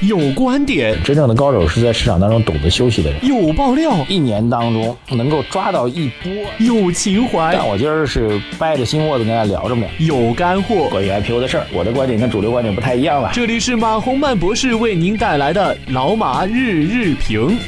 [0.00, 3.22] 有观点，真正的高手是在市场当中懂得休息的人。
[3.22, 6.32] 有爆料，一年当中能够抓到一波。
[6.58, 10.06] 有情怀，但我今儿是掰着心窝子跟大家聊这么点。
[10.06, 13.30] 有干货，关于 IPO 的事儿，我的观点跟主流观点不太一样了。
[13.34, 17.58] 这里是马洪曼博士为您带来的老马日日评。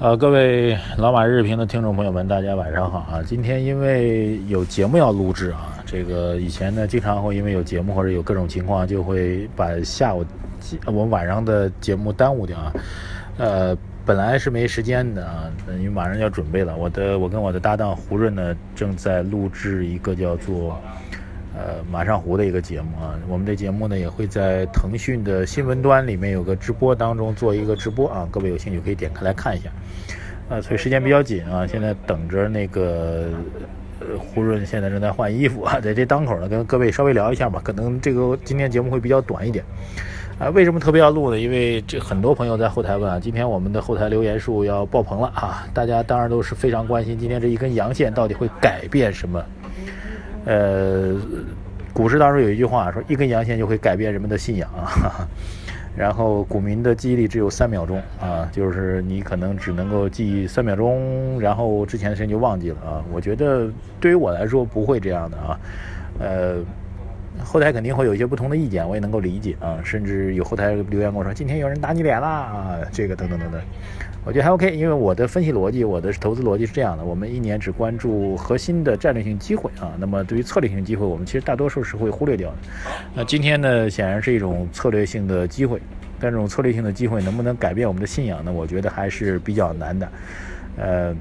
[0.00, 3.22] 呃，各位老马日评的听众朋友们，大家晚上好啊！
[3.24, 5.77] 今天因为有节目要录制啊。
[5.90, 10.22] 这个以前呢，经常会因为有节目或者有各种情况，就会把下午
[10.84, 12.72] 我们晚上的节目耽误掉啊。
[13.38, 16.76] 呃，本来是没时间的啊，因为马上要准备了。
[16.76, 20.78] 我的，我跟我的搭档胡润呢，正在录制一个叫做
[21.56, 23.18] 呃马上湖的一个节目啊。
[23.26, 28.28] 我们的节目呢，也会在腾讯的新闻端里面有个直播当中做一个直播啊。
[28.30, 29.70] 各位有兴趣可以点开来看一下。
[30.50, 33.30] 呃，所以时间比较紧啊，现在等着那个。
[34.00, 37.60] 呃，胡润现在正在换衣服啊， 在这当口呢，跟各位稍微聊一下吧。
[37.64, 39.64] 可能这个今天节目会比较短一点
[40.38, 40.48] 啊。
[40.50, 41.38] 为什么特别要录呢？
[41.38, 45.66] 因为这很多朋友在后台问啊，今天我们的后台留言数要爆棚了啊！
[45.74, 49.44] 大家当然都是非常关心今天这一根阳线到底会改变什么。
[50.44, 51.16] 呃，
[51.92, 55.26] 股市当中有一句话说，一根阳线就会改变人们的信仰啊。
[55.98, 63.04] 然后股民的记忆力只有三秒钟啊，就是你可能只能够记忆三秒钟，然后之前的事情就忘记了啊。
[63.12, 63.68] 我觉得
[63.98, 65.60] 对于我来说不会这样的啊，
[66.20, 66.58] 呃，
[67.44, 69.78] 后台肯定会有一些不同的意见，我也能够理解啊。
[69.84, 73.60] 甚至有后台留言跟我说，今天有人打你脸啦啊，这个等等等等。
[74.24, 79.92] 我觉得还 OK，因为我的分析逻辑，我的投资逻辑是这样的：我们一年只关注核心的战略性机会啊。
[79.98, 82.56] 那么对于策略性机会，我们其实大多数是会忽略掉的。
[83.14, 85.80] 那今天呢，显然是一种策略性的机会，
[86.20, 88.52] 但这种策略性的机会能不能改变我们的信仰呢？
[88.52, 90.08] 我觉得还是比较难的。
[90.76, 91.16] 呃，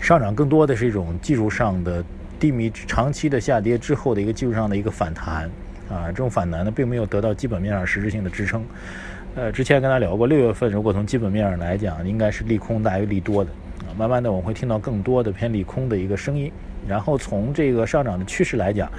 [0.00, 2.02] 上涨更多的是一种技术上的
[2.40, 5.44] 低迷，长期的下跌之后的一个技术上的一个反弹
[5.90, 6.06] 啊。
[6.06, 8.64] 这种反弹呢，并没有得到基本面上实质性的支撑。
[9.36, 13.92] 呃，之前跟他聊过，六月份如果从基本面上来讲，应该是利空大于利多的啊。
[13.96, 16.50] 慢慢的，我们会听到更多的偏利空的一个声音。
[16.88, 18.90] 然后从这个上涨的趋势来讲，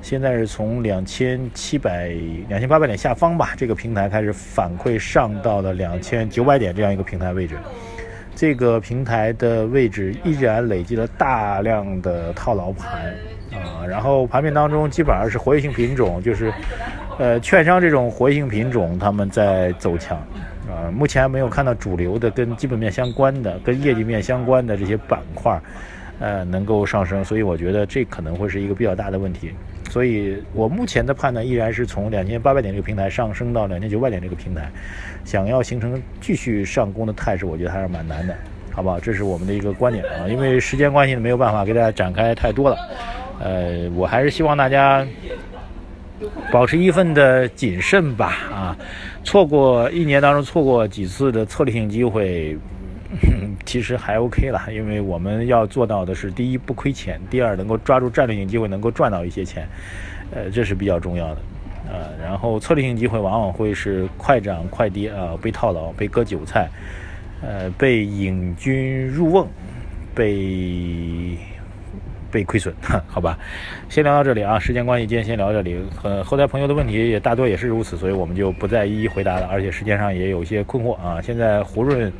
[0.00, 2.08] 现在是从两千七百、
[2.48, 7.54] 两千八百点下方吧，这个平台开始反馈上到了两千九百点这样一个平台位置。
[8.36, 13.12] 这个平台的位置依然累积了大量的套牢盘
[13.50, 13.84] 啊。
[13.88, 16.52] 然后盘面当中基本上是活跃性品种，就是。
[17.18, 20.18] 呃，券商这种活跃性品种，他们在走强，
[20.68, 25.58] 啊，目前没有看到主流的跟基本面相关的、跟业绩面相关的这些板块，
[26.20, 29.50] 呃，能够上升，所以我觉得这可能会是一个比较大的问题。
[29.88, 34.70] 所以我目前的判断依然是从两千八百点这个平台上升到两千九百点这个平台，
[35.24, 38.36] 想要形成继续上攻的态势，我觉得还是蛮难的，
[38.72, 39.00] 好不好？
[39.00, 42.76] 这是我们的一个观点啊，因为时间关系呢，没有办法给大家展开太多了。
[43.40, 45.06] 呃，我还是希望大家。
[46.50, 48.74] 保持一份的谨慎吧，啊，
[49.22, 52.56] 错过一年当中错过几次的策略性机会，
[53.64, 59.66] 其实还 OK 了，因为我们要做到的是：第一，不亏钱；第二，能够抓住战略性机会，能够赚到一些钱，
[60.32, 61.40] 呃，这是比较重要的，
[61.90, 66.68] 啊，然后策略性机会往往会是快涨快跌啊，被套牢、被割韭菜，
[67.42, 69.46] 呃，被引军入瓮，
[70.14, 71.36] 被。
[72.28, 72.74] 被亏损，
[73.08, 73.38] 好吧，
[73.88, 75.80] 先聊到这里啊，时间关系，今天先聊到这里。
[76.02, 79.46] 呃，后台朋友的问题也大多也是如此，所以我们就不再一一回答了。
[79.46, 81.22] 而且时间上也有一些困惑啊。
[81.22, 82.12] 现在胡润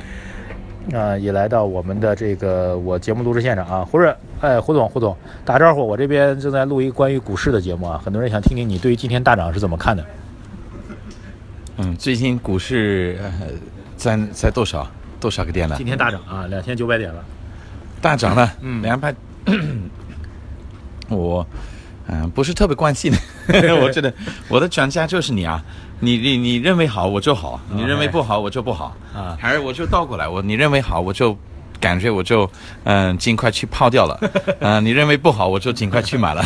[0.93, 5.85] 啊也来到我们的这个我节目录制现场啊，胡润，哎，胡总，胡总，打招呼。
[5.85, 10.05] 我这边正在录一个关于股市的节目啊，很多人想听听你对于今天大涨是怎么看的。
[11.77, 13.19] 嗯，最近股市
[13.95, 14.89] 在在多少
[15.19, 15.75] 多少个点了？
[15.77, 17.23] 今天大涨啊，两千九百点了，
[18.01, 19.13] 大涨了，嗯，两百。
[21.09, 21.45] 我，
[22.07, 23.11] 嗯，不是特别关心，
[23.81, 24.13] 我觉得
[24.47, 25.63] 我的专家就是你啊，
[25.99, 28.95] 你你你认为好我就好，你认为不好我就不好。
[29.15, 31.37] 啊，还是我就倒过来，我你认为好我就
[31.79, 32.49] 感觉我就
[32.83, 34.19] 嗯尽快去泡掉了，
[34.59, 36.43] 嗯，你认为不好我就尽快去买了。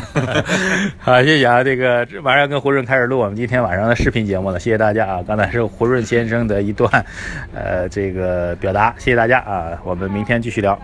[0.99, 7.05] 好，谢谢啊，这个马上跟胡润开始录我们今天晚上的视频节目了，谢谢大家啊，刚才是胡润先生的一段
[7.53, 10.77] 呃这个表达，谢谢大家啊，我们明天继续聊。